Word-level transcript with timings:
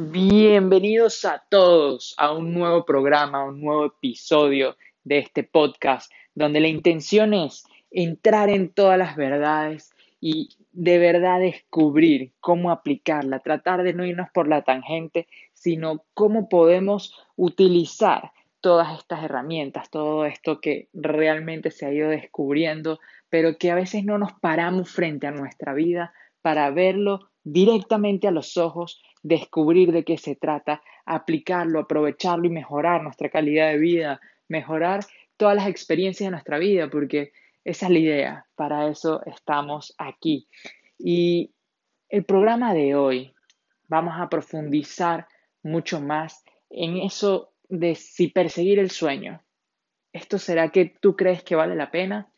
Bienvenidos 0.00 1.24
a 1.24 1.44
todos 1.50 2.14
a 2.18 2.30
un 2.30 2.54
nuevo 2.54 2.84
programa, 2.84 3.40
a 3.40 3.44
un 3.46 3.60
nuevo 3.60 3.86
episodio 3.86 4.76
de 5.02 5.18
este 5.18 5.42
podcast, 5.42 6.12
donde 6.36 6.60
la 6.60 6.68
intención 6.68 7.34
es 7.34 7.64
entrar 7.90 8.48
en 8.48 8.68
todas 8.68 8.96
las 8.96 9.16
verdades 9.16 9.90
y 10.20 10.50
de 10.70 10.98
verdad 10.98 11.40
descubrir 11.40 12.30
cómo 12.38 12.70
aplicarla, 12.70 13.40
tratar 13.40 13.82
de 13.82 13.92
no 13.92 14.06
irnos 14.06 14.28
por 14.32 14.46
la 14.46 14.62
tangente, 14.62 15.26
sino 15.52 16.04
cómo 16.14 16.48
podemos 16.48 17.12
utilizar 17.34 18.30
todas 18.60 18.96
estas 18.96 19.24
herramientas, 19.24 19.90
todo 19.90 20.26
esto 20.26 20.60
que 20.60 20.86
realmente 20.92 21.72
se 21.72 21.86
ha 21.86 21.92
ido 21.92 22.08
descubriendo, 22.08 23.00
pero 23.30 23.58
que 23.58 23.72
a 23.72 23.74
veces 23.74 24.04
no 24.04 24.16
nos 24.16 24.32
paramos 24.34 24.90
frente 24.90 25.26
a 25.26 25.32
nuestra 25.32 25.74
vida 25.74 26.12
para 26.40 26.70
verlo 26.70 27.30
directamente 27.42 28.28
a 28.28 28.30
los 28.30 28.56
ojos 28.56 29.02
descubrir 29.22 29.92
de 29.92 30.04
qué 30.04 30.16
se 30.18 30.36
trata, 30.36 30.82
aplicarlo, 31.04 31.80
aprovecharlo 31.80 32.46
y 32.46 32.50
mejorar 32.50 33.02
nuestra 33.02 33.28
calidad 33.28 33.70
de 33.70 33.78
vida, 33.78 34.20
mejorar 34.48 35.00
todas 35.36 35.56
las 35.56 35.68
experiencias 35.68 36.26
de 36.26 36.32
nuestra 36.32 36.58
vida, 36.58 36.88
porque 36.90 37.32
esa 37.64 37.86
es 37.86 37.92
la 37.92 37.98
idea, 37.98 38.46
para 38.54 38.88
eso 38.88 39.22
estamos 39.26 39.94
aquí. 39.98 40.48
Y 40.98 41.52
el 42.08 42.24
programa 42.24 42.74
de 42.74 42.94
hoy 42.94 43.34
vamos 43.88 44.14
a 44.18 44.28
profundizar 44.28 45.28
mucho 45.62 46.00
más 46.00 46.44
en 46.70 46.98
eso 46.98 47.52
de 47.68 47.94
si 47.94 48.28
perseguir 48.28 48.78
el 48.78 48.90
sueño. 48.90 49.42
¿Esto 50.12 50.38
será 50.38 50.70
que 50.70 50.86
tú 50.86 51.16
crees 51.16 51.42
que 51.42 51.54
vale 51.54 51.74
la 51.76 51.90
pena? 51.90 52.30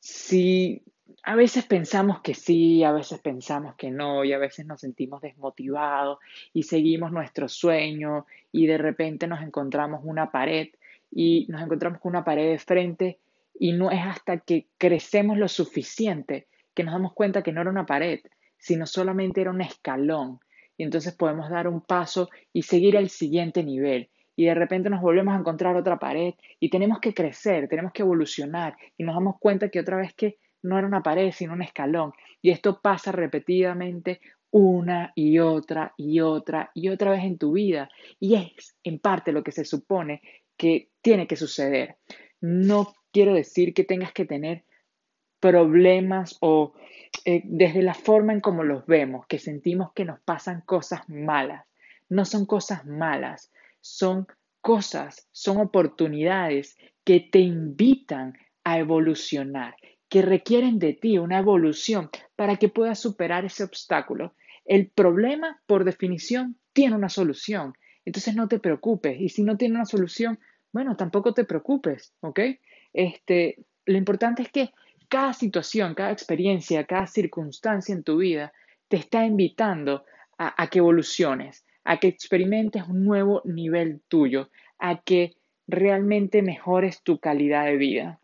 Si 0.00 0.82
a 1.28 1.34
veces 1.34 1.66
pensamos 1.66 2.22
que 2.22 2.32
sí, 2.32 2.82
a 2.82 2.90
veces 2.90 3.18
pensamos 3.18 3.74
que 3.74 3.90
no, 3.90 4.24
y 4.24 4.32
a 4.32 4.38
veces 4.38 4.64
nos 4.64 4.80
sentimos 4.80 5.20
desmotivados 5.20 6.20
y 6.54 6.62
seguimos 6.62 7.12
nuestro 7.12 7.48
sueño 7.48 8.24
y 8.50 8.66
de 8.66 8.78
repente 8.78 9.26
nos 9.26 9.42
encontramos 9.42 10.00
una 10.04 10.30
pared 10.30 10.68
y 11.10 11.44
nos 11.50 11.60
encontramos 11.60 12.00
con 12.00 12.12
una 12.12 12.24
pared 12.24 12.50
de 12.50 12.58
frente 12.58 13.18
y 13.60 13.72
no 13.72 13.90
es 13.90 14.00
hasta 14.00 14.38
que 14.38 14.68
crecemos 14.78 15.36
lo 15.36 15.48
suficiente 15.48 16.46
que 16.72 16.82
nos 16.82 16.94
damos 16.94 17.12
cuenta 17.12 17.42
que 17.42 17.52
no 17.52 17.60
era 17.60 17.68
una 17.68 17.84
pared, 17.84 18.20
sino 18.56 18.86
solamente 18.86 19.42
era 19.42 19.50
un 19.50 19.60
escalón. 19.60 20.40
Y 20.78 20.84
entonces 20.84 21.12
podemos 21.12 21.50
dar 21.50 21.68
un 21.68 21.82
paso 21.82 22.30
y 22.54 22.62
seguir 22.62 22.96
al 22.96 23.10
siguiente 23.10 23.62
nivel. 23.62 24.08
Y 24.34 24.46
de 24.46 24.54
repente 24.54 24.88
nos 24.88 25.02
volvemos 25.02 25.34
a 25.34 25.40
encontrar 25.40 25.76
otra 25.76 25.98
pared 25.98 26.32
y 26.58 26.70
tenemos 26.70 27.00
que 27.00 27.12
crecer, 27.12 27.68
tenemos 27.68 27.92
que 27.92 28.00
evolucionar 28.00 28.78
y 28.96 29.04
nos 29.04 29.14
damos 29.14 29.38
cuenta 29.38 29.68
que 29.68 29.80
otra 29.80 29.98
vez 29.98 30.14
que 30.14 30.38
no 30.62 30.78
era 30.78 30.86
una 30.86 31.02
pared, 31.02 31.32
sino 31.32 31.52
un 31.52 31.62
escalón. 31.62 32.12
Y 32.42 32.50
esto 32.50 32.80
pasa 32.80 33.12
repetidamente 33.12 34.20
una 34.50 35.12
y 35.14 35.38
otra 35.38 35.92
y 35.96 36.20
otra 36.20 36.70
y 36.74 36.88
otra 36.88 37.10
vez 37.10 37.24
en 37.24 37.38
tu 37.38 37.52
vida. 37.52 37.90
Y 38.18 38.34
es 38.34 38.76
en 38.82 38.98
parte 38.98 39.32
lo 39.32 39.42
que 39.42 39.52
se 39.52 39.64
supone 39.64 40.22
que 40.56 40.90
tiene 41.00 41.26
que 41.26 41.36
suceder. 41.36 41.96
No 42.40 42.94
quiero 43.12 43.34
decir 43.34 43.74
que 43.74 43.84
tengas 43.84 44.12
que 44.12 44.24
tener 44.24 44.64
problemas 45.40 46.36
o 46.40 46.74
eh, 47.24 47.42
desde 47.44 47.82
la 47.82 47.94
forma 47.94 48.32
en 48.32 48.40
cómo 48.40 48.64
los 48.64 48.86
vemos, 48.86 49.26
que 49.26 49.38
sentimos 49.38 49.92
que 49.92 50.04
nos 50.04 50.20
pasan 50.20 50.62
cosas 50.62 51.08
malas. 51.08 51.64
No 52.08 52.24
son 52.24 52.46
cosas 52.46 52.86
malas, 52.86 53.52
son 53.80 54.26
cosas, 54.60 55.28
son 55.30 55.58
oportunidades 55.58 56.76
que 57.04 57.20
te 57.20 57.38
invitan 57.38 58.34
a 58.64 58.78
evolucionar, 58.78 59.76
que 60.08 60.22
requieren 60.22 60.78
de 60.78 60.94
ti 60.94 61.18
una 61.18 61.38
evolución 61.38 62.10
para 62.36 62.56
que 62.56 62.68
puedas 62.68 62.98
superar 62.98 63.44
ese 63.44 63.64
obstáculo. 63.64 64.34
El 64.64 64.88
problema, 64.88 65.60
por 65.66 65.84
definición, 65.84 66.56
tiene 66.72 66.96
una 66.96 67.08
solución. 67.08 67.74
Entonces 68.04 68.34
no 68.34 68.48
te 68.48 68.58
preocupes. 68.58 69.20
Y 69.20 69.28
si 69.28 69.42
no 69.42 69.56
tiene 69.56 69.74
una 69.74 69.84
solución, 69.84 70.38
bueno, 70.72 70.96
tampoco 70.96 71.34
te 71.34 71.44
preocupes, 71.44 72.14
¿ok? 72.20 72.40
Este, 72.92 73.56
lo 73.84 73.98
importante 73.98 74.42
es 74.42 74.50
que 74.50 74.70
cada 75.08 75.32
situación, 75.32 75.94
cada 75.94 76.12
experiencia, 76.12 76.84
cada 76.84 77.06
circunstancia 77.06 77.94
en 77.94 78.04
tu 78.04 78.18
vida 78.18 78.52
te 78.88 78.96
está 78.96 79.24
invitando 79.24 80.04
a, 80.38 80.68
que 80.68 80.78
evoluciones, 80.78 81.64
a 81.84 81.98
que 81.98 82.08
experimentes 82.08 82.84
un 82.86 83.04
nuevo 83.04 83.42
nivel 83.44 84.00
tuyo, 84.08 84.50
a 84.78 85.00
que 85.02 85.34
realmente 85.66 86.42
mejores 86.42 87.02
tu 87.02 87.18
calidad 87.18 87.64
de 87.64 87.76
vida. 87.76 88.20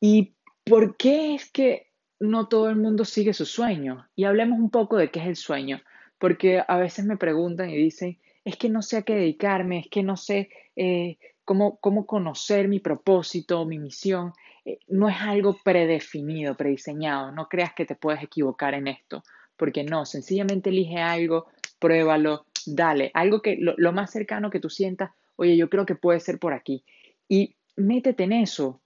Y 0.00 0.34
¿por 0.64 0.96
qué 0.96 1.34
es 1.34 1.50
que 1.50 1.90
no 2.20 2.48
todo 2.48 2.70
el 2.70 2.76
mundo 2.76 3.04
sigue 3.04 3.34
su 3.34 3.46
sueño? 3.46 4.08
Y 4.14 4.24
hablemos 4.24 4.58
un 4.58 4.70
poco 4.70 4.96
de 4.96 5.10
qué 5.10 5.20
es 5.20 5.26
el 5.26 5.36
sueño, 5.36 5.80
porque 6.18 6.62
a 6.66 6.76
veces 6.76 7.04
me 7.04 7.16
preguntan 7.16 7.70
y 7.70 7.76
dicen, 7.76 8.18
es 8.44 8.56
que 8.56 8.68
no 8.68 8.82
sé 8.82 8.98
a 8.98 9.02
qué 9.02 9.14
dedicarme, 9.14 9.80
es 9.80 9.88
que 9.88 10.02
no 10.02 10.16
sé 10.16 10.50
eh, 10.76 11.18
cómo, 11.44 11.78
cómo 11.78 12.06
conocer 12.06 12.68
mi 12.68 12.80
propósito, 12.80 13.64
mi 13.64 13.78
misión. 13.78 14.32
Eh, 14.64 14.78
no 14.88 15.08
es 15.08 15.16
algo 15.20 15.56
predefinido, 15.64 16.56
prediseñado, 16.56 17.32
no 17.32 17.48
creas 17.48 17.74
que 17.74 17.84
te 17.84 17.96
puedes 17.96 18.22
equivocar 18.22 18.74
en 18.74 18.88
esto, 18.88 19.22
porque 19.56 19.84
no, 19.84 20.06
sencillamente 20.06 20.70
elige 20.70 20.98
algo, 20.98 21.48
pruébalo, 21.78 22.46
dale, 22.66 23.10
algo 23.14 23.42
que 23.42 23.56
lo, 23.56 23.74
lo 23.76 23.92
más 23.92 24.10
cercano 24.10 24.50
que 24.50 24.60
tú 24.60 24.70
sientas, 24.70 25.10
oye, 25.36 25.56
yo 25.56 25.68
creo 25.68 25.86
que 25.86 25.96
puede 25.96 26.20
ser 26.20 26.38
por 26.38 26.52
aquí. 26.52 26.84
Y 27.28 27.56
métete 27.76 28.24
en 28.24 28.32
eso, 28.32 28.80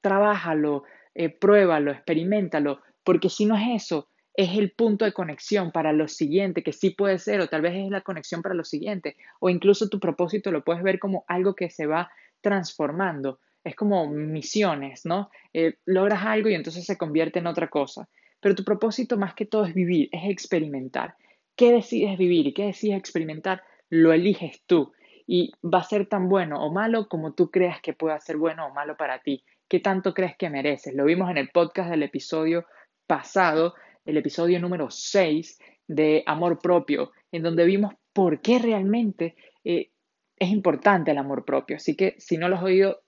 trabájalo, 0.00 0.84
eh, 1.16 1.30
pruébalo, 1.30 1.90
experimentalo, 1.90 2.80
porque 3.02 3.30
si 3.30 3.46
no 3.46 3.56
es 3.56 3.84
eso, 3.84 4.08
es 4.34 4.50
el 4.58 4.70
punto 4.72 5.04
de 5.06 5.12
conexión 5.12 5.72
para 5.72 5.92
lo 5.92 6.08
siguiente, 6.08 6.62
que 6.62 6.72
sí 6.72 6.90
puede 6.90 7.18
ser, 7.18 7.40
o 7.40 7.48
tal 7.48 7.62
vez 7.62 7.74
es 7.74 7.90
la 7.90 8.02
conexión 8.02 8.42
para 8.42 8.54
lo 8.54 8.64
siguiente, 8.64 9.16
o 9.40 9.48
incluso 9.48 9.88
tu 9.88 9.98
propósito 9.98 10.52
lo 10.52 10.62
puedes 10.62 10.82
ver 10.82 10.98
como 10.98 11.24
algo 11.26 11.54
que 11.54 11.70
se 11.70 11.86
va 11.86 12.10
transformando. 12.42 13.40
Es 13.64 13.74
como 13.74 14.06
misiones, 14.08 15.06
¿no? 15.06 15.30
Eh, 15.54 15.78
logras 15.86 16.22
algo 16.24 16.50
y 16.50 16.54
entonces 16.54 16.84
se 16.84 16.98
convierte 16.98 17.38
en 17.38 17.46
otra 17.46 17.68
cosa. 17.68 18.08
Pero 18.40 18.54
tu 18.54 18.62
propósito 18.62 19.16
más 19.16 19.34
que 19.34 19.46
todo 19.46 19.64
es 19.64 19.74
vivir, 19.74 20.08
es 20.12 20.30
experimentar. 20.30 21.16
¿Qué 21.56 21.72
decides 21.72 22.18
vivir 22.18 22.46
y 22.46 22.52
qué 22.52 22.66
decides 22.66 22.98
experimentar? 22.98 23.62
Lo 23.88 24.12
eliges 24.12 24.62
tú. 24.66 24.92
Y 25.26 25.52
va 25.64 25.78
a 25.78 25.84
ser 25.84 26.06
tan 26.06 26.28
bueno 26.28 26.62
o 26.64 26.70
malo 26.70 27.08
como 27.08 27.32
tú 27.32 27.50
creas 27.50 27.80
que 27.80 27.94
pueda 27.94 28.20
ser 28.20 28.36
bueno 28.36 28.66
o 28.66 28.74
malo 28.74 28.96
para 28.96 29.20
ti. 29.20 29.42
¿Qué 29.68 29.80
tanto 29.80 30.14
crees 30.14 30.36
que 30.36 30.48
mereces? 30.48 30.94
Lo 30.94 31.04
vimos 31.04 31.28
en 31.28 31.38
el 31.38 31.48
podcast 31.48 31.90
del 31.90 32.04
episodio 32.04 32.66
pasado, 33.06 33.74
el 34.04 34.16
episodio 34.16 34.60
número 34.60 34.90
6 34.90 35.58
de 35.88 36.22
Amor 36.24 36.60
Propio, 36.60 37.10
en 37.32 37.42
donde 37.42 37.64
vimos 37.64 37.94
por 38.12 38.40
qué 38.40 38.60
realmente 38.60 39.34
eh, 39.64 39.90
es 40.38 40.50
importante 40.50 41.10
el 41.10 41.18
amor 41.18 41.44
propio. 41.44 41.78
Así 41.78 41.96
que 41.96 42.14
si 42.18 42.38
no 42.38 42.48
lo 42.48 42.56
has 42.56 42.62
oído, 42.62 43.02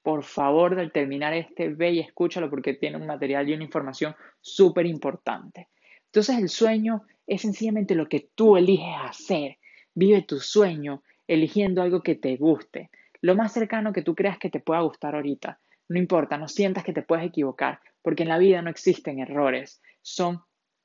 por 0.00 0.22
favor, 0.22 0.78
al 0.78 0.92
terminar 0.92 1.34
este, 1.34 1.70
ve 1.70 1.90
y 1.94 1.98
escúchalo 1.98 2.48
porque 2.48 2.74
tiene 2.74 2.98
un 2.98 3.06
material 3.06 3.48
y 3.48 3.54
una 3.54 3.64
información 3.64 4.14
súper 4.40 4.86
importante. 4.86 5.70
Entonces 6.04 6.38
el 6.38 6.48
sueño 6.48 7.02
es 7.26 7.42
sencillamente 7.42 7.96
lo 7.96 8.08
que 8.08 8.30
tú 8.36 8.56
eliges 8.56 8.94
hacer. 9.02 9.58
Vive 9.92 10.22
tu 10.22 10.38
sueño 10.38 11.02
eligiendo 11.26 11.82
algo 11.82 12.04
que 12.04 12.14
te 12.14 12.36
guste, 12.36 12.90
lo 13.22 13.34
más 13.34 13.52
cercano 13.52 13.92
que 13.92 14.02
tú 14.02 14.14
creas 14.14 14.38
que 14.38 14.50
te 14.50 14.60
pueda 14.60 14.82
gustar 14.82 15.16
ahorita. 15.16 15.58
No 15.88 15.98
importa, 15.98 16.36
no 16.38 16.48
sientas 16.48 16.84
que 16.84 16.92
te 16.92 17.02
puedes 17.02 17.26
equivocar, 17.26 17.80
porque 18.02 18.24
en 18.24 18.28
la 18.28 18.38
vida 18.38 18.62
no 18.62 18.70
existen 18.70 19.18
errores, 19.20 19.82
son 20.02 20.42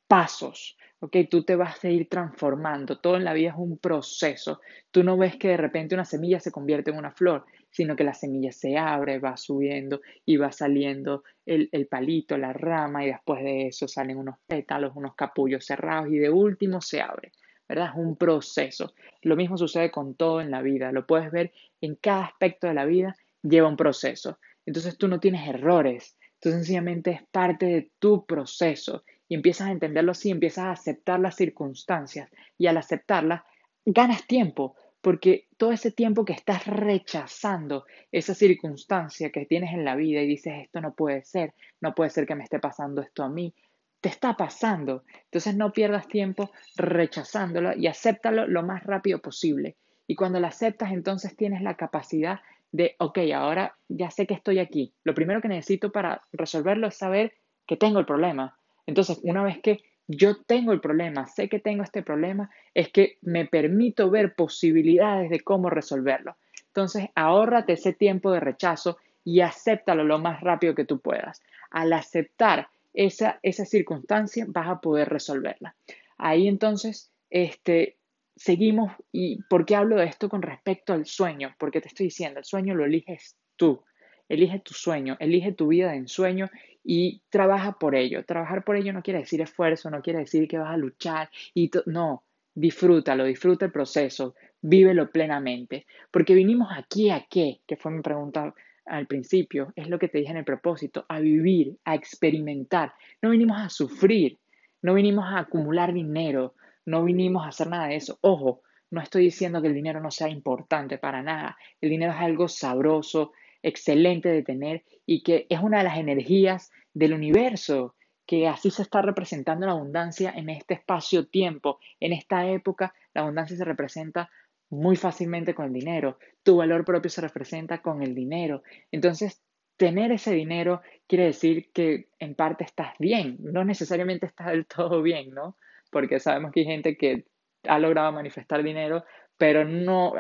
pasos, 0.08 0.78
¿ok? 1.00 1.18
Tú 1.30 1.44
te 1.44 1.56
vas 1.56 1.84
a 1.84 1.90
ir 1.90 2.10
transformando, 2.10 3.00
todo 3.00 3.18
en 3.18 3.24
la 3.24 3.34
vida 3.34 3.50
es 3.50 3.56
un 3.58 3.78
proceso. 3.78 4.60
Tú 4.92 5.04
no 5.04 5.18
ves 5.18 5.38
que 5.38 5.50
de 5.50 5.58
repente 5.58 5.96
una 5.96 6.06
semilla 6.06 6.40
se 6.40 6.52
convierte 6.52 6.92
en 6.92 6.98
una 6.98 7.12
flor, 7.12 7.46
sino 7.70 7.96
que 7.96 8.04
la 8.04 8.14
semilla 8.14 8.52
se 8.52 8.78
abre, 8.78 9.20
va 9.20 9.38
subiendo 9.38 10.02
y 10.26 10.38
va 10.38 10.52
saliendo 10.52 11.24
el, 11.46 11.70
el 11.72 11.88
palito, 11.88 12.38
la 12.38 12.54
rama, 12.54 13.04
y 13.04 13.08
después 13.08 13.44
de 13.44 13.68
eso 13.68 13.88
salen 13.88 14.18
unos 14.18 14.36
pétalos, 14.46 14.96
unos 14.96 15.16
capullos 15.16 15.66
cerrados 15.66 16.10
y 16.12 16.18
de 16.18 16.30
último 16.30 16.82
se 16.82 17.02
abre. 17.02 17.32
¿verdad? 17.72 17.92
Es 17.94 17.96
un 17.96 18.18
proceso. 18.18 18.94
Lo 19.22 19.38
mismo 19.38 19.58
sucede 19.58 19.92
con 19.92 20.16
todo 20.16 20.42
en 20.42 20.52
la 20.52 20.62
vida. 20.62 20.92
Lo 20.92 21.08
puedes 21.08 21.32
ver 21.32 21.54
en 21.80 21.96
cada 21.96 22.26
aspecto 22.26 22.68
de 22.68 22.74
la 22.74 22.84
vida, 22.84 23.16
lleva 23.44 23.70
un 23.70 23.78
proceso. 23.78 24.40
Entonces 24.66 24.98
tú 24.98 25.08
no 25.08 25.20
tienes 25.20 25.48
errores, 25.48 26.18
tú 26.40 26.50
sencillamente 26.50 27.12
es 27.12 27.24
parte 27.32 27.66
de 27.66 27.92
tu 28.00 28.26
proceso 28.26 29.04
y 29.28 29.36
empiezas 29.36 29.68
a 29.68 29.72
entenderlo 29.72 30.12
así, 30.12 30.30
empiezas 30.30 30.66
a 30.66 30.72
aceptar 30.72 31.20
las 31.20 31.36
circunstancias 31.36 32.30
y 32.58 32.68
al 32.68 32.78
aceptarlas 32.78 33.42
ganas 33.86 34.28
tiempo, 34.28 34.76
porque 35.02 35.48
todo 35.58 35.72
ese 35.72 35.92
tiempo 35.92 36.26
que 36.26 36.34
estás 36.34 36.68
rechazando 36.68 37.86
esa 38.12 38.36
circunstancia 38.36 39.32
que 39.32 39.46
tienes 39.46 39.74
en 39.74 39.84
la 39.84 39.96
vida 39.96 40.22
y 40.22 40.28
dices, 40.28 40.54
esto 40.62 40.80
no 40.82 40.94
puede 40.94 41.24
ser, 41.24 41.54
no 41.80 41.96
puede 41.96 42.12
ser 42.12 42.28
que 42.28 42.36
me 42.36 42.44
esté 42.44 42.60
pasando 42.60 43.02
esto 43.02 43.24
a 43.24 43.30
mí, 43.30 43.54
te 44.02 44.10
está 44.10 44.36
pasando. 44.36 45.04
Entonces 45.26 45.56
no 45.56 45.72
pierdas 45.72 46.08
tiempo 46.08 46.52
rechazándolo 46.76 47.76
y 47.76 47.88
acéptalo 47.88 48.48
lo 48.48 48.64
más 48.64 48.84
rápido 48.84 49.20
posible. 49.20 49.78
Y 50.08 50.16
cuando 50.16 50.40
lo 50.40 50.48
aceptas, 50.48 50.92
entonces 50.92 51.36
tienes 51.38 51.62
la 51.62 51.78
capacidad 51.78 52.42
de, 52.72 52.96
ok, 53.00 53.20
ahora 53.36 53.76
ya 53.90 54.12
sé 54.12 54.26
que 54.26 54.34
estoy 54.34 54.60
aquí. 54.60 54.94
Lo 55.04 55.14
primero 55.14 55.42
que 55.42 55.48
necesito 55.48 55.92
para 55.92 56.22
resolverlo 56.32 56.88
es 56.88 56.96
saber 56.96 57.34
que 57.68 57.78
tengo 57.78 58.00
el 58.00 58.06
problema. 58.06 58.58
Entonces, 58.86 59.20
una 59.24 59.44
vez 59.44 59.60
que 59.60 59.82
yo 60.08 60.42
tengo 60.44 60.72
el 60.72 60.82
problema, 60.82 61.28
sé 61.28 61.48
que 61.50 61.60
tengo 61.60 61.84
este 61.84 62.04
problema, 62.04 62.50
es 62.74 62.90
que 62.90 63.18
me 63.22 63.46
permito 63.46 64.10
ver 64.10 64.36
posibilidades 64.36 65.30
de 65.30 65.42
cómo 65.42 65.70
resolverlo. 65.70 66.36
Entonces, 66.68 67.10
ahórrate 67.16 67.74
ese 67.74 67.94
tiempo 67.94 68.32
de 68.32 68.40
rechazo 68.40 68.98
y 69.24 69.42
acéptalo 69.42 70.04
lo 70.04 70.20
más 70.20 70.42
rápido 70.42 70.76
que 70.76 70.86
tú 70.86 71.00
puedas. 71.00 71.42
Al 71.70 71.94
aceptar 71.94 72.70
esa, 72.94 73.40
esa 73.44 73.66
circunstancia, 73.66 74.46
vas 74.48 74.68
a 74.68 74.80
poder 74.82 75.10
resolverla. 75.10 75.76
Ahí 76.18 76.48
entonces, 76.48 77.12
este, 77.30 77.98
seguimos. 78.36 78.92
¿Y 79.12 79.42
por 79.44 79.66
qué 79.66 79.76
hablo 79.76 79.98
de 79.98 80.06
esto 80.06 80.30
con 80.30 80.42
respecto 80.42 80.94
al 80.94 81.06
sueño? 81.06 81.56
Porque 81.58 81.82
te 81.82 81.88
estoy 81.88 82.08
diciendo, 82.08 82.40
el 82.40 82.46
sueño 82.46 82.76
lo 82.76 82.86
eliges 82.86 83.38
tú. 83.56 83.84
Elige 84.30 84.60
tu 84.60 84.74
sueño, 84.74 85.18
elige 85.20 85.52
tu 85.52 85.68
vida 85.68 85.92
de 85.92 85.98
ensueño 85.98 86.50
y 86.84 87.22
trabaja 87.30 87.74
por 87.74 87.96
ello. 87.96 88.24
Trabajar 88.26 88.64
por 88.64 88.78
ello 88.78 88.94
no 88.94 89.04
quiere 89.04 89.20
decir 89.20 89.42
esfuerzo, 89.42 89.90
no 89.90 90.02
quiere 90.02 90.20
decir 90.20 90.48
que 90.48 90.58
vas 90.58 90.74
a 90.74 90.78
luchar 90.78 91.30
y 91.54 91.70
no, 91.86 92.24
disfrútalo, 92.54 93.26
disfruta 93.26 93.66
el 93.66 93.72
proceso, 93.72 94.36
vívelo 94.62 95.12
plenamente, 95.12 95.86
porque 96.12 96.34
vinimos 96.34 96.70
aquí 96.72 97.10
a 97.10 97.26
qué, 97.30 97.62
que 97.66 97.78
fue 97.78 97.92
mi 97.92 98.02
pregunta 98.02 98.54
al 98.86 99.08
principio, 99.08 99.74
es 99.76 99.90
lo 99.90 100.00
que 100.00 100.08
te 100.08 100.20
dije 100.20 100.32
en 100.32 100.38
el 100.38 100.44
propósito, 100.46 101.06
a 101.08 101.20
vivir, 101.20 101.78
a 101.86 101.96
experimentar. 101.96 102.94
No 103.22 103.30
vinimos 103.30 103.60
a 103.60 103.70
sufrir, 103.70 104.40
no 104.82 104.94
vinimos 104.94 105.26
a 105.26 105.40
acumular 105.40 105.94
dinero, 105.94 106.56
no 106.86 107.04
vinimos 107.04 107.46
a 107.46 107.50
hacer 107.50 107.68
nada 107.68 107.88
de 107.88 107.96
eso. 107.96 108.18
Ojo, 108.22 108.62
no 108.90 109.02
estoy 109.02 109.24
diciendo 109.24 109.62
que 109.62 109.68
el 109.68 109.74
dinero 109.74 110.02
no 110.02 110.12
sea 110.12 110.30
importante 110.30 110.98
para 110.98 111.22
nada. 111.22 111.58
El 111.80 111.90
dinero 111.90 112.12
es 112.12 112.20
algo 112.20 112.48
sabroso, 112.48 113.32
excelente 113.64 114.30
de 114.30 114.44
tener 114.44 114.84
y 115.06 115.24
que 115.24 115.48
es 115.50 115.60
una 115.60 115.80
de 115.80 115.84
las 115.86 115.98
energías 115.98 116.72
del 116.94 117.14
universo, 117.14 117.96
que 118.26 118.48
así 118.48 118.70
se 118.70 118.82
está 118.82 119.02
representando 119.02 119.66
la 119.66 119.74
abundancia 119.74 120.32
en 120.36 120.50
este 120.50 120.74
espacio-tiempo. 120.76 121.80
En 122.00 122.14
esta 122.14 122.48
época, 122.48 122.94
la 123.14 123.22
abundancia 123.22 123.58
se 123.58 123.66
representa 123.66 124.30
muy 124.70 124.96
fácilmente 124.96 125.54
con 125.54 125.66
el 125.66 125.74
dinero. 125.74 126.18
Tu 126.44 126.56
valor 126.56 126.86
propio 126.86 127.10
se 127.10 127.22
representa 127.22 127.82
con 127.82 128.02
el 128.02 128.16
dinero. 128.16 128.64
Entonces, 128.92 129.42
tener 129.78 130.12
ese 130.12 130.34
dinero 130.34 130.82
quiere 131.08 131.26
decir 131.26 131.72
que 131.74 132.08
en 132.20 132.36
parte 132.36 132.64
estás 132.64 132.94
bien. 133.00 133.38
No 133.40 133.64
necesariamente 133.66 134.26
estás 134.26 134.48
del 134.48 134.66
todo 134.66 135.02
bien, 135.02 135.32
¿no? 135.34 135.58
Porque 135.92 136.20
sabemos 136.20 136.52
que 136.52 136.62
hay 136.62 136.66
gente 136.66 136.98
que 136.98 137.26
ha 137.68 137.78
logrado 137.78 138.12
manifestar 138.12 138.64
dinero, 138.64 139.04
pero 139.38 139.66
no, 139.66 140.14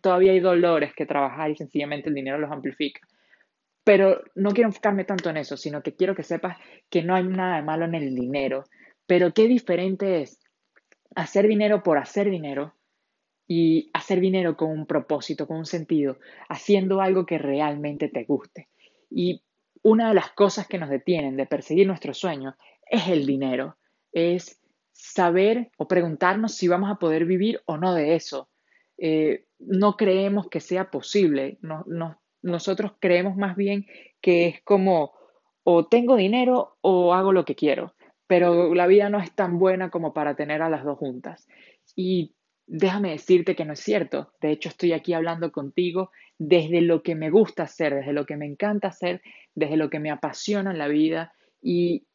todavía 0.00 0.32
hay 0.32 0.40
dolores 0.40 0.94
que 0.94 1.06
trabajar 1.06 1.50
y 1.50 1.56
sencillamente 1.56 2.08
el 2.08 2.14
dinero 2.14 2.38
los 2.38 2.50
amplifica. 2.50 3.00
Pero 3.84 4.22
no 4.34 4.50
quiero 4.50 4.68
enfocarme 4.68 5.04
tanto 5.04 5.30
en 5.30 5.38
eso, 5.38 5.56
sino 5.56 5.82
que 5.82 5.94
quiero 5.94 6.14
que 6.14 6.22
sepas 6.22 6.58
que 6.90 7.02
no 7.02 7.14
hay 7.14 7.24
nada 7.24 7.56
de 7.56 7.62
malo 7.62 7.84
en 7.84 7.94
el 7.94 8.14
dinero. 8.14 8.64
Pero 9.06 9.32
qué 9.32 9.48
diferente 9.48 10.22
es 10.22 10.40
hacer 11.14 11.46
dinero 11.48 11.82
por 11.82 11.98
hacer 11.98 12.30
dinero 12.30 12.74
y 13.46 13.90
hacer 13.94 14.20
dinero 14.20 14.56
con 14.56 14.70
un 14.70 14.86
propósito, 14.86 15.46
con 15.46 15.56
un 15.56 15.66
sentido, 15.66 16.18
haciendo 16.48 17.00
algo 17.00 17.24
que 17.24 17.38
realmente 17.38 18.08
te 18.08 18.24
guste. 18.24 18.68
Y 19.10 19.42
una 19.82 20.08
de 20.08 20.14
las 20.14 20.30
cosas 20.32 20.68
que 20.68 20.78
nos 20.78 20.90
detienen 20.90 21.36
de 21.36 21.46
perseguir 21.46 21.86
nuestros 21.86 22.18
sueños 22.18 22.54
es 22.90 23.08
el 23.08 23.26
dinero, 23.26 23.78
es 24.12 24.60
saber 24.98 25.70
o 25.76 25.86
preguntarnos 25.86 26.54
si 26.54 26.66
vamos 26.66 26.90
a 26.90 26.96
poder 26.96 27.24
vivir 27.24 27.60
o 27.66 27.76
no 27.76 27.94
de 27.94 28.16
eso. 28.16 28.48
Eh, 28.98 29.46
no 29.60 29.96
creemos 29.96 30.48
que 30.48 30.60
sea 30.60 30.90
posible. 30.90 31.58
nosotros 32.42 32.92
creemos 32.98 33.36
más 33.36 33.56
bien 33.56 33.86
que 34.20 34.48
es 34.48 34.62
como 34.62 35.12
o 35.62 35.86
tengo 35.86 36.16
dinero 36.16 36.78
o 36.80 37.14
hago 37.14 37.32
lo 37.32 37.44
que 37.44 37.54
quiero, 37.54 37.94
pero 38.26 38.74
la 38.74 38.86
vida 38.86 39.08
no 39.08 39.20
es 39.20 39.32
tan 39.32 39.58
buena 39.58 39.90
como 39.90 40.12
para 40.12 40.34
tener 40.34 40.62
a 40.62 40.70
las 40.70 40.82
dos 40.82 40.98
juntas. 40.98 41.46
Y 41.94 42.34
déjame 42.66 43.10
decirte 43.10 43.54
que 43.54 43.64
no 43.64 43.74
es 43.74 43.80
cierto. 43.80 44.32
De 44.40 44.50
hecho, 44.50 44.68
estoy 44.68 44.92
aquí 44.92 45.12
hablando 45.12 45.52
contigo 45.52 46.10
desde 46.38 46.80
lo 46.80 47.02
que 47.02 47.14
me 47.14 47.30
gusta 47.30 47.64
hacer, 47.64 47.94
desde 47.94 48.12
lo 48.12 48.26
que 48.26 48.36
me 48.36 48.46
encanta 48.46 48.88
hacer, 48.88 49.22
desde 49.54 49.76
lo 49.76 49.90
que 49.90 50.00
me 50.00 50.10
apasiona 50.10 50.72
en 50.72 50.78
la 50.78 50.88
vida 50.88 51.32
y 51.62 52.07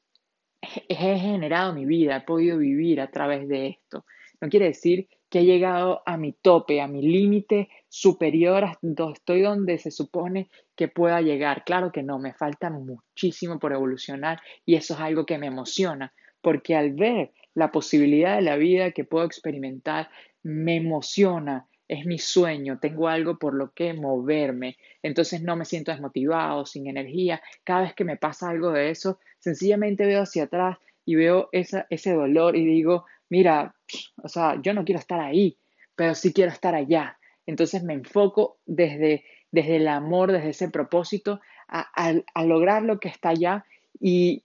he 0.88 1.20
generado 1.20 1.74
mi 1.74 1.86
vida, 1.86 2.18
he 2.18 2.22
podido 2.22 2.58
vivir 2.58 3.02
a 3.02 3.12
través 3.12 3.48
de 3.48 3.68
esto. 3.68 4.06
No 4.42 4.50
quiere 4.50 4.68
decir 4.68 5.08
que 5.30 5.40
he 5.40 5.46
llegado 5.46 6.04
a 6.06 6.18
mi 6.18 6.34
tope, 6.34 6.80
a 6.82 6.88
mi 6.88 7.02
límite 7.02 7.70
superior, 7.90 8.66
estoy 9.14 9.42
donde 9.42 9.78
se 9.78 9.90
supone 9.90 10.50
que 10.76 10.88
pueda 10.88 11.22
llegar. 11.22 11.64
Claro 11.64 11.92
que 11.92 12.04
no, 12.04 12.20
me 12.20 12.34
falta 12.34 12.70
muchísimo 12.70 13.58
por 13.58 13.74
evolucionar 13.74 14.42
y 14.66 14.76
eso 14.76 14.94
es 14.94 15.00
algo 15.00 15.26
que 15.26 15.38
me 15.38 15.48
emociona, 15.48 16.14
porque 16.42 16.76
al 16.76 16.94
ver 16.94 17.32
la 17.56 17.72
posibilidad 17.72 18.36
de 18.36 18.42
la 18.42 18.58
vida 18.58 18.92
que 18.92 19.06
puedo 19.06 19.26
experimentar, 19.26 20.10
me 20.44 20.76
emociona, 20.76 21.68
es 21.88 22.06
mi 22.06 22.18
sueño, 22.18 22.80
tengo 22.80 23.08
algo 23.08 23.38
por 23.38 23.54
lo 23.54 23.72
que 23.72 23.94
moverme, 23.94 24.78
entonces 25.02 25.42
no 25.42 25.56
me 25.56 25.66
siento 25.66 25.92
desmotivado, 25.92 26.66
sin 26.66 26.88
energía. 26.88 27.42
Cada 27.64 27.82
vez 27.82 27.94
que 27.94 28.06
me 28.06 28.18
pasa 28.18 28.50
algo 28.50 28.72
de 28.72 28.90
eso, 28.90 29.20
sencillamente 29.40 30.06
veo 30.06 30.22
hacia 30.22 30.44
atrás 30.44 30.78
y 31.06 31.16
veo 31.16 31.50
ese 31.52 32.14
dolor 32.14 32.56
y 32.56 32.66
digo, 32.66 33.06
mira, 33.30 33.76
o 34.22 34.30
sea, 34.30 34.60
yo 34.62 34.74
no 34.74 34.86
quiero 34.86 35.00
estar 35.00 35.20
ahí, 35.20 35.58
pero 35.96 36.16
sí 36.16 36.34
quiero 36.34 36.52
estar 36.52 36.76
allá. 36.76 37.18
Entonces 37.46 37.84
me 37.84 37.94
enfoco 37.94 38.58
desde, 38.66 39.26
desde 39.52 39.76
el 39.76 39.88
amor, 39.88 40.32
desde 40.32 40.50
ese 40.50 40.70
propósito, 40.70 41.42
a, 41.68 41.90
a 42.34 42.46
lograr 42.46 42.84
lo 42.84 43.00
que 43.00 43.10
está 43.10 43.30
allá 43.30 43.66
y 44.00 44.44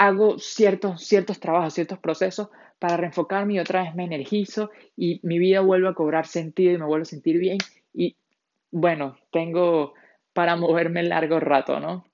hago 0.00 0.38
ciertos, 0.38 1.04
ciertos 1.04 1.40
trabajos, 1.40 1.74
ciertos 1.74 1.98
procesos 1.98 2.48
para 2.78 2.96
reenfocarme 2.96 3.52
y 3.52 3.58
otra 3.58 3.82
vez 3.82 3.94
me 3.94 4.04
energizo 4.04 4.70
y 4.96 5.20
mi 5.22 5.38
vida 5.38 5.60
vuelve 5.60 5.90
a 5.90 5.94
cobrar 5.94 6.26
sentido 6.26 6.72
y 6.72 6.78
me 6.78 6.86
vuelvo 6.86 7.02
a 7.02 7.04
sentir 7.04 7.38
bien. 7.38 7.58
Y 7.92 8.16
bueno, 8.70 9.18
tengo 9.30 9.92
para 10.32 10.56
moverme 10.56 11.02
largo 11.02 11.38
rato, 11.38 11.80
¿no? 11.80 12.06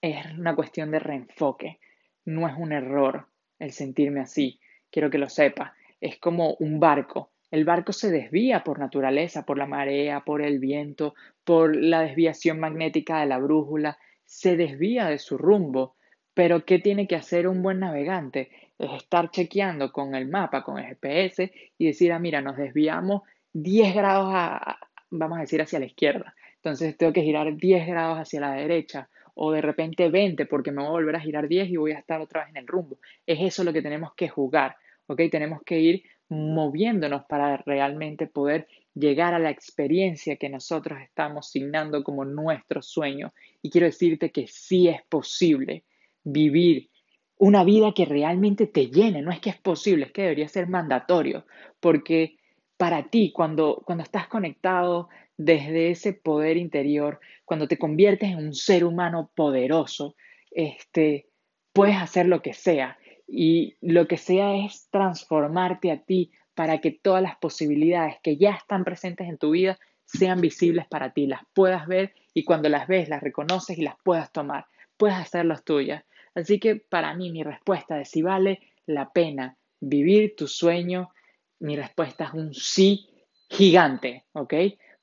Es 0.00 0.26
una 0.38 0.54
cuestión 0.54 0.92
de 0.92 1.00
reenfoque, 1.00 1.80
no 2.24 2.46
es 2.46 2.54
un 2.56 2.70
error 2.70 3.26
el 3.58 3.72
sentirme 3.72 4.20
así, 4.20 4.60
quiero 4.88 5.10
que 5.10 5.18
lo 5.18 5.28
sepa. 5.28 5.74
Es 6.00 6.20
como 6.20 6.54
un 6.60 6.78
barco. 6.78 7.32
El 7.50 7.64
barco 7.64 7.92
se 7.92 8.12
desvía 8.12 8.62
por 8.62 8.78
naturaleza, 8.78 9.44
por 9.44 9.58
la 9.58 9.66
marea, 9.66 10.20
por 10.20 10.40
el 10.40 10.60
viento, 10.60 11.16
por 11.42 11.74
la 11.74 12.02
desviación 12.02 12.60
magnética 12.60 13.18
de 13.18 13.26
la 13.26 13.38
brújula, 13.38 13.98
se 14.24 14.56
desvía 14.56 15.06
de 15.06 15.18
su 15.18 15.36
rumbo. 15.36 15.96
Pero 16.38 16.64
¿qué 16.64 16.78
tiene 16.78 17.08
que 17.08 17.16
hacer 17.16 17.48
un 17.48 17.64
buen 17.64 17.80
navegante? 17.80 18.48
es 18.78 18.92
estar 18.92 19.28
chequeando 19.32 19.90
con 19.90 20.14
el 20.14 20.28
mapa, 20.28 20.62
con 20.62 20.78
el 20.78 20.86
GPS 20.86 21.50
y 21.76 21.86
decir, 21.86 22.12
ah, 22.12 22.20
mira, 22.20 22.40
nos 22.40 22.56
desviamos 22.56 23.22
10 23.54 23.92
grados, 23.92 24.30
a, 24.32 24.78
vamos 25.10 25.38
a 25.38 25.40
decir, 25.40 25.60
hacia 25.60 25.80
la 25.80 25.86
izquierda. 25.86 26.36
Entonces 26.54 26.96
tengo 26.96 27.12
que 27.12 27.22
girar 27.22 27.56
10 27.56 27.88
grados 27.88 28.18
hacia 28.18 28.40
la 28.40 28.52
derecha 28.52 29.08
o 29.34 29.50
de 29.50 29.62
repente 29.62 30.10
20 30.10 30.46
porque 30.46 30.70
me 30.70 30.82
voy 30.82 30.86
a 30.86 30.92
volver 30.92 31.16
a 31.16 31.20
girar 31.20 31.48
10 31.48 31.70
y 31.70 31.76
voy 31.76 31.90
a 31.90 31.98
estar 31.98 32.20
otra 32.20 32.42
vez 32.42 32.50
en 32.50 32.58
el 32.58 32.68
rumbo. 32.68 33.00
Es 33.26 33.40
eso 33.40 33.64
lo 33.64 33.72
que 33.72 33.82
tenemos 33.82 34.14
que 34.14 34.28
jugar, 34.28 34.76
¿ok? 35.08 35.22
Tenemos 35.32 35.62
que 35.64 35.80
ir 35.80 36.04
moviéndonos 36.28 37.24
para 37.24 37.56
realmente 37.56 38.28
poder 38.28 38.68
llegar 38.94 39.34
a 39.34 39.40
la 39.40 39.50
experiencia 39.50 40.36
que 40.36 40.48
nosotros 40.48 41.00
estamos 41.00 41.50
signando 41.50 42.04
como 42.04 42.24
nuestro 42.24 42.80
sueño. 42.80 43.32
Y 43.60 43.70
quiero 43.70 43.88
decirte 43.88 44.30
que 44.30 44.46
sí 44.46 44.86
es 44.86 45.02
posible 45.08 45.82
vivir 46.24 46.90
una 47.38 47.64
vida 47.64 47.92
que 47.92 48.04
realmente 48.04 48.66
te 48.66 48.86
llene. 48.86 49.22
No 49.22 49.30
es 49.30 49.40
que 49.40 49.50
es 49.50 49.58
posible, 49.58 50.06
es 50.06 50.12
que 50.12 50.22
debería 50.22 50.48
ser 50.48 50.68
mandatorio, 50.68 51.46
porque 51.80 52.36
para 52.76 53.08
ti, 53.08 53.32
cuando, 53.32 53.82
cuando 53.84 54.04
estás 54.04 54.28
conectado 54.28 55.08
desde 55.36 55.90
ese 55.90 56.12
poder 56.12 56.56
interior, 56.56 57.20
cuando 57.44 57.68
te 57.68 57.78
conviertes 57.78 58.30
en 58.30 58.38
un 58.38 58.54
ser 58.54 58.84
humano 58.84 59.30
poderoso, 59.34 60.16
este, 60.50 61.28
puedes 61.72 61.96
hacer 61.96 62.26
lo 62.26 62.42
que 62.42 62.54
sea. 62.54 62.98
Y 63.26 63.76
lo 63.80 64.08
que 64.08 64.16
sea 64.16 64.56
es 64.56 64.88
transformarte 64.90 65.90
a 65.90 66.02
ti 66.02 66.30
para 66.54 66.78
que 66.78 66.90
todas 66.90 67.22
las 67.22 67.36
posibilidades 67.36 68.16
que 68.22 68.36
ya 68.36 68.50
están 68.50 68.84
presentes 68.84 69.28
en 69.28 69.38
tu 69.38 69.50
vida 69.50 69.78
sean 70.04 70.40
visibles 70.40 70.86
para 70.88 71.12
ti, 71.12 71.26
las 71.26 71.42
puedas 71.52 71.86
ver 71.86 72.14
y 72.32 72.44
cuando 72.44 72.68
las 72.68 72.88
ves, 72.88 73.08
las 73.08 73.22
reconoces 73.22 73.78
y 73.78 73.82
las 73.82 73.96
puedas 74.02 74.32
tomar, 74.32 74.66
puedas 74.96 75.20
hacerlas 75.20 75.64
tuyas. 75.64 76.04
Así 76.38 76.60
que 76.60 76.76
para 76.76 77.14
mí 77.14 77.30
mi 77.32 77.42
respuesta 77.42 78.00
es 78.00 78.10
si 78.10 78.22
vale 78.22 78.60
la 78.86 79.12
pena 79.12 79.56
vivir 79.80 80.36
tu 80.36 80.46
sueño, 80.46 81.10
mi 81.58 81.76
respuesta 81.76 82.24
es 82.24 82.32
un 82.32 82.54
sí 82.54 83.08
gigante, 83.48 84.24
¿ok? 84.32 84.54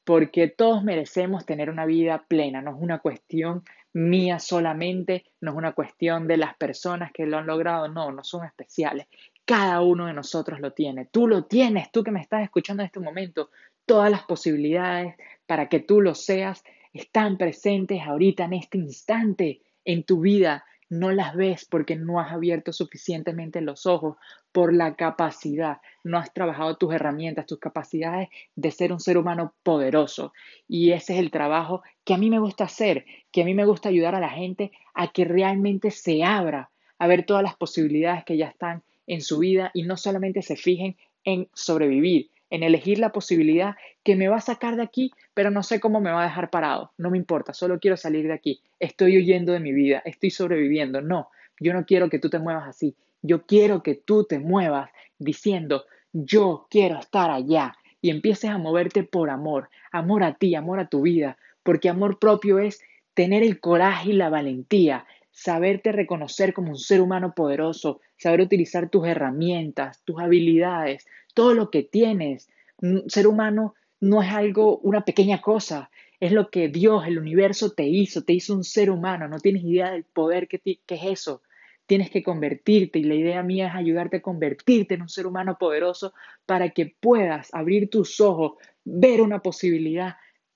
Porque 0.05 0.47
todos 0.47 0.83
merecemos 0.83 1.45
tener 1.45 1.69
una 1.69 1.85
vida 1.85 2.25
plena, 2.27 2.61
no 2.61 2.71
es 2.71 2.77
una 2.79 2.99
cuestión 2.99 3.63
mía 3.91 4.39
solamente, 4.39 5.25
no 5.41 5.51
es 5.51 5.57
una 5.57 5.73
cuestión 5.73 6.27
de 6.27 6.37
las 6.37 6.55
personas 6.55 7.11
que 7.11 7.25
lo 7.25 7.37
han 7.37 7.47
logrado, 7.47 7.89
no, 7.89 8.11
no 8.11 8.23
son 8.23 8.45
especiales. 8.45 9.07
Cada 9.43 9.81
uno 9.81 10.05
de 10.05 10.13
nosotros 10.13 10.61
lo 10.61 10.71
tiene, 10.71 11.05
tú 11.05 11.27
lo 11.27 11.45
tienes, 11.45 11.91
tú 11.91 12.03
que 12.03 12.11
me 12.11 12.21
estás 12.21 12.43
escuchando 12.43 12.81
en 12.81 12.87
este 12.87 12.99
momento, 13.01 13.49
todas 13.85 14.09
las 14.09 14.23
posibilidades 14.23 15.15
para 15.45 15.67
que 15.67 15.81
tú 15.81 15.99
lo 15.99 16.15
seas 16.15 16.63
están 16.93 17.37
presentes 17.37 18.01
ahorita 18.01 18.45
en 18.45 18.53
este 18.53 18.77
instante 18.77 19.61
en 19.83 20.03
tu 20.03 20.21
vida 20.21 20.63
no 20.99 21.11
las 21.11 21.35
ves 21.35 21.65
porque 21.65 21.95
no 21.95 22.19
has 22.19 22.31
abierto 22.31 22.73
suficientemente 22.73 23.61
los 23.61 23.85
ojos 23.85 24.17
por 24.51 24.73
la 24.73 24.95
capacidad, 24.95 25.77
no 26.03 26.17
has 26.17 26.33
trabajado 26.33 26.77
tus 26.77 26.93
herramientas, 26.93 27.45
tus 27.45 27.59
capacidades 27.59 28.29
de 28.55 28.71
ser 28.71 28.91
un 28.93 28.99
ser 28.99 29.17
humano 29.17 29.53
poderoso. 29.63 30.33
Y 30.67 30.91
ese 30.91 31.13
es 31.13 31.19
el 31.19 31.31
trabajo 31.31 31.83
que 32.03 32.13
a 32.13 32.17
mí 32.17 32.29
me 32.29 32.39
gusta 32.39 32.63
hacer, 32.63 33.05
que 33.31 33.41
a 33.41 33.45
mí 33.45 33.53
me 33.53 33.65
gusta 33.65 33.89
ayudar 33.89 34.15
a 34.15 34.19
la 34.19 34.29
gente 34.29 34.71
a 34.93 35.09
que 35.09 35.25
realmente 35.25 35.91
se 35.91 36.23
abra 36.23 36.71
a 36.97 37.07
ver 37.07 37.25
todas 37.25 37.43
las 37.43 37.55
posibilidades 37.55 38.23
que 38.23 38.37
ya 38.37 38.47
están 38.47 38.83
en 39.07 39.21
su 39.21 39.39
vida 39.39 39.71
y 39.73 39.83
no 39.83 39.97
solamente 39.97 40.41
se 40.41 40.55
fijen 40.55 40.95
en 41.23 41.49
sobrevivir, 41.53 42.29
en 42.55 42.63
elegir 42.63 42.99
la 42.99 43.11
posibilidad 43.11 43.75
que 44.03 44.15
me 44.15 44.27
va 44.27 44.37
a 44.37 44.41
sacar 44.41 44.75
de 44.75 44.83
aquí, 44.83 45.11
pero 45.33 45.51
no 45.51 45.61
sé 45.63 45.79
cómo 45.79 45.99
me 45.99 46.11
va 46.11 46.21
a 46.21 46.27
dejar 46.27 46.49
parado. 46.49 46.91
No 46.97 47.11
me 47.11 47.17
importa, 47.17 47.53
solo 47.53 47.79
quiero 47.79 47.97
salir 47.97 48.27
de 48.27 48.33
aquí. 48.33 48.61
Estoy 48.79 49.17
huyendo 49.17 49.51
de 49.51 49.59
mi 49.59 49.73
vida, 49.73 50.01
estoy 50.05 50.31
sobreviviendo. 50.31 51.01
No, 51.01 51.29
yo 51.59 51.73
no 51.73 51.85
quiero 51.85 52.09
que 52.09 52.19
tú 52.19 52.29
te 52.29 52.39
muevas 52.39 52.67
así. 52.67 52.95
Yo 53.21 53.45
quiero 53.45 53.83
que 53.83 53.95
tú 53.95 54.25
te 54.25 54.39
muevas 54.39 54.89
diciendo, 55.19 55.85
yo 56.13 56.67
quiero 56.69 56.99
estar 56.99 57.29
allá. 57.29 57.75
Y 58.01 58.09
empieces 58.11 58.51
a 58.51 58.57
moverte 58.57 59.03
por 59.03 59.29
amor, 59.29 59.69
amor 59.91 60.23
a 60.23 60.35
ti, 60.35 60.53
amor 60.53 60.79
a 60.79 60.87
tu 60.87 61.01
vida, 61.01 61.37
porque 61.63 61.89
amor 61.89 62.19
propio 62.19 62.59
es 62.59 62.81
tener 63.15 63.41
el 63.41 63.59
coraje 63.59 64.11
y 64.11 64.13
la 64.13 64.29
valentía, 64.29 65.07
saberte 65.35 65.91
reconocer 65.91 66.53
como 66.53 66.69
un 66.69 66.77
ser 66.77 67.01
humano 67.01 67.33
poderoso, 67.35 67.99
saber 68.17 68.39
utilizar 68.39 68.89
tus 68.89 69.05
herramientas, 69.05 70.01
tus 70.05 70.21
habilidades, 70.21 71.05
todo 71.33 71.53
lo 71.53 71.69
que 71.69 71.83
tienes. 71.83 72.47
Un 72.81 73.03
ser 73.09 73.27
humano 73.27 73.75
no 73.99 74.23
es 74.23 74.31
algo, 74.31 74.77
una 74.77 75.03
pequeña 75.03 75.41
cosa, 75.41 75.91
es 76.21 76.31
lo 76.31 76.49
que 76.49 76.69
Dios, 76.69 77.05
el 77.05 77.19
universo 77.19 77.73
te 77.73 77.83
hizo, 77.83 78.23
te 78.23 78.31
hizo 78.31 78.55
un 78.55 78.63
ser 78.63 78.89
humano, 78.89 79.27
no 79.27 79.39
tienes 79.39 79.65
idea 79.65 79.91
del 79.91 80.05
poder 80.05 80.47
que, 80.47 80.61
es 80.63 81.03
eso. 81.03 81.41
Tienes 81.85 82.09
que 82.09 82.23
convertirte 82.23 82.99
y 82.99 83.03
la 83.03 83.15
idea 83.15 83.43
mía 83.43 83.67
es 83.67 83.75
ayudarte 83.75 84.17
a 84.17 84.21
convertirte 84.21 84.95
en 84.95 85.01
un 85.01 85.09
ser 85.09 85.27
humano 85.27 85.57
poderoso 85.59 86.13
para 86.45 86.69
que 86.69 86.95
puedas 86.97 87.53
abrir 87.53 87.89
tus 87.89 88.21
ojos, 88.21 88.53
ver 88.85 89.21
una 89.21 89.39
posibilidad, 89.39 90.15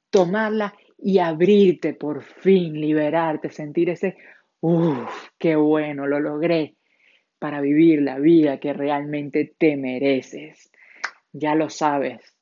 tomarla 0.10 0.74
y 0.98 1.20
abrirte 1.20 1.94
por 1.94 2.24
fin, 2.24 2.80
liberarte, 2.80 3.50
sentir 3.50 3.90
ese, 3.90 4.16
uff, 4.62 5.30
qué 5.38 5.56
bueno, 5.56 6.08
lo 6.08 6.20
logré 6.20 6.76
para 7.40 7.62
vivir 7.62 8.02
la 8.02 8.20
vida 8.20 8.60
que 8.60 8.74
realmente 8.74 9.54
te 9.58 9.78
mereces. 9.78 10.72
Ya 11.32 11.56
lo 11.56 11.70
sabes. 11.70 12.36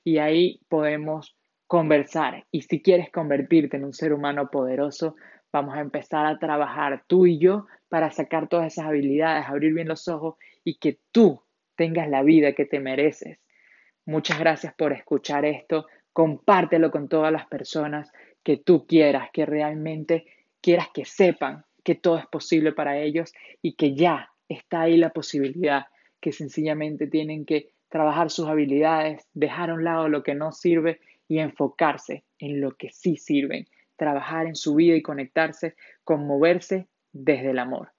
y 0.04 0.18
ahí 0.18 0.60
podemos 0.68 1.36
conversar. 1.66 2.46
Y 2.50 2.62
si 2.62 2.82
quieres 2.82 3.10
convertirte 3.10 3.76
en 3.76 3.84
un 3.84 3.92
ser 3.92 4.12
humano 4.12 4.50
poderoso, 4.50 5.16
vamos 5.52 5.76
a 5.76 5.80
empezar 5.80 6.26
a 6.26 6.38
trabajar 6.38 7.04
tú 7.06 7.26
y 7.26 7.38
yo 7.38 7.66
para 7.88 8.10
sacar 8.10 8.48
todas 8.48 8.72
esas 8.72 8.86
habilidades, 8.86 9.46
abrir 9.46 9.74
bien 9.74 9.88
los 9.88 10.08
ojos 10.08 10.36
y 10.64 10.78
que 10.78 10.98
tú 11.12 11.42
tengas 11.76 12.08
la 12.08 12.22
vida 12.22 12.52
que 12.52 12.64
te 12.64 12.80
mereces. 12.80 13.38
Muchas 14.06 14.38
gracias 14.38 14.74
por 14.74 14.92
escuchar 14.92 15.44
esto. 15.44 15.86
Compártelo 16.12 16.90
con 16.90 17.09
todas 17.09 17.33
las 17.33 17.47
personas 17.47 18.12
que 18.43 18.57
tú 18.57 18.87
quieras, 18.87 19.31
que 19.33 19.47
realmente 19.47 20.26
quieras 20.61 20.88
que 20.93 21.05
sepan 21.05 21.64
que 21.85 21.95
todo 21.95 22.19
es 22.19 22.26
posible 22.26 22.73
para 22.73 22.99
ellos 22.99 23.33
y 23.62 23.75
que 23.75 23.95
ya 23.95 24.31
está 24.49 24.83
ahí 24.83 24.97
la 24.97 25.11
posibilidad, 25.11 25.87
que 26.21 26.33
sencillamente 26.33 27.07
tienen 27.07 27.45
que 27.47 27.73
trabajar 27.88 28.31
sus 28.31 28.49
habilidades, 28.49 29.26
dejar 29.35 29.71
a 29.71 29.75
un 29.75 29.85
lado 29.85 30.09
lo 30.09 30.23
que 30.23 30.35
no 30.35 30.52
sirve 30.52 31.00
y 31.29 31.38
enfocarse 31.38 32.25
en 32.38 32.61
lo 32.61 32.76
que 32.76 32.90
sí 32.90 33.17
sirven, 33.17 33.67
trabajar 33.97 34.47
en 34.47 34.57
su 34.57 34.75
vida 34.75 34.97
y 34.97 35.02
conectarse 35.02 35.75
con 36.05 36.26
moverse 36.26 36.88
desde 37.12 37.50
el 37.50 37.59
amor. 37.59 37.93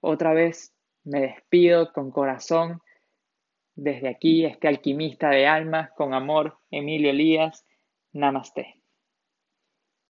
Otra 0.00 0.32
vez 0.32 0.74
me 1.04 1.20
despido 1.20 1.92
con 1.92 2.10
corazón 2.10 2.80
desde 3.74 4.08
aquí, 4.08 4.44
este 4.44 4.68
alquimista 4.68 5.30
de 5.30 5.46
almas, 5.46 5.90
con 5.92 6.14
amor, 6.14 6.58
Emilio 6.70 7.10
Elías. 7.10 7.64
Namaste. 8.12 8.81